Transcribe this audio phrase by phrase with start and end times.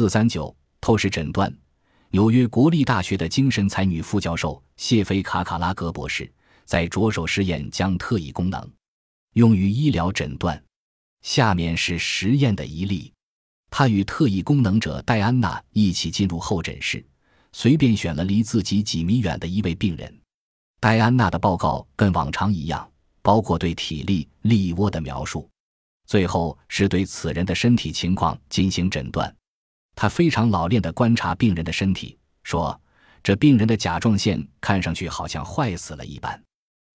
[0.00, 1.54] 四三九透视诊断，
[2.08, 6.32] 纽约国立大学的精神才女副教授谢菲卡卡拉格博士
[6.64, 8.66] 在着手实验将特异功能
[9.34, 10.58] 用于医疗诊断。
[11.20, 13.12] 下面是实验的一例：
[13.68, 17.04] 他与特异功能者戴安娜一起进入候诊室，
[17.52, 20.18] 随便选了离自己几米远的一位病人。
[20.80, 22.90] 戴安娜的报告跟往常一样，
[23.20, 25.46] 包括对体力、力窝的描述。
[26.06, 29.36] 最后是对此人的身体情况进行诊断，
[30.00, 32.80] 他非常老练地观察病人的身体，说
[33.22, 36.42] ：“这病人的甲状腺看上去好像坏死了一般，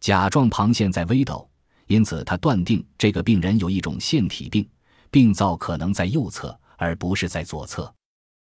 [0.00, 1.48] 甲状旁腺在微抖，
[1.86, 4.68] 因此他断定这个病人有一种腺体病，
[5.12, 7.94] 病灶可能在右侧而不是在左侧。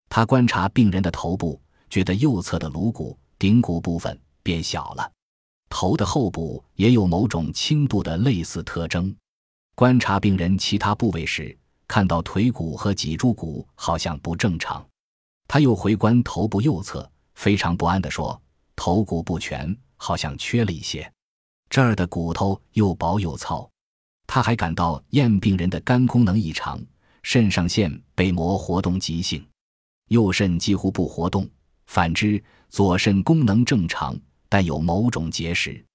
[0.07, 5.11] 他观察病人的头部，觉得右侧的颅骨顶骨部分变小了，
[5.67, 9.13] 头的后部也有某种轻度的类似特征。”
[9.75, 14.85] 观察病人其他部位时，看到腿骨和脊柱骨好像不正常。
[15.47, 18.41] 他又回观头部右侧，非常不安地说
[18.75, 21.11] ：“头骨不全，好像缺了一些。
[21.69, 23.69] 这儿的骨头又薄又糙。”
[24.27, 26.83] 他还感到验病人的肝功能异常，
[27.21, 29.47] 肾上腺被膜活动急性，
[30.07, 31.47] 右肾几乎不活动。
[31.85, 35.85] 反之，左肾功能正常，但有某种结石。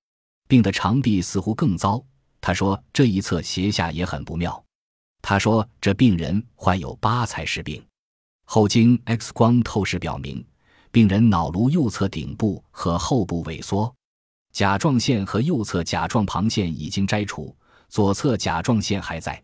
[0.47, 2.01] 病的肠壁似乎更糟。
[2.41, 4.65] 他说：“这一侧斜下也很不妙。”
[5.23, 7.85] 他说：“这病人患有八才氏病。”
[8.45, 10.45] 后经 X 光透视表明，
[10.91, 13.95] 病人脑颅右侧顶部和后部萎缩，
[14.53, 17.55] 甲状腺和右侧甲状旁腺已经摘除，
[17.89, 19.41] 左侧甲状腺还在，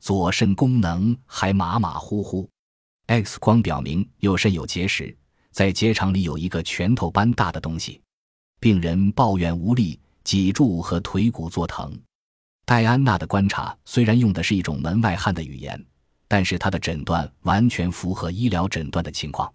[0.00, 2.48] 左肾功能还马马虎虎。
[3.06, 5.16] X 光表明右肾有结石，
[5.52, 8.00] 在结肠里有一个拳头般大的东西。
[8.58, 11.96] 病人抱怨无力，脊柱和腿骨作疼。
[12.70, 15.84] 戴安娜的观察虽然用的是一种门外汉的语言，
[16.28, 19.52] 但是她的诊断完全符合医疗诊断的情况。